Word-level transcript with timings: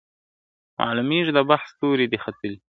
معلومیږي 0.79 1.31
د 1.35 1.39
بخت 1.49 1.67
ستوری 1.73 2.05
دي 2.11 2.17
ختلی!. 2.23 2.57